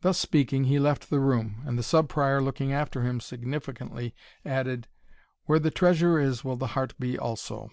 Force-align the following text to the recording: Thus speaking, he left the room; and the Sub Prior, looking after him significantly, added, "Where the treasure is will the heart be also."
Thus 0.00 0.16
speaking, 0.16 0.64
he 0.64 0.78
left 0.78 1.10
the 1.10 1.20
room; 1.20 1.60
and 1.66 1.78
the 1.78 1.82
Sub 1.82 2.08
Prior, 2.08 2.40
looking 2.40 2.72
after 2.72 3.02
him 3.02 3.20
significantly, 3.20 4.14
added, 4.42 4.88
"Where 5.44 5.58
the 5.58 5.70
treasure 5.70 6.18
is 6.18 6.42
will 6.42 6.56
the 6.56 6.68
heart 6.68 6.94
be 6.98 7.18
also." 7.18 7.70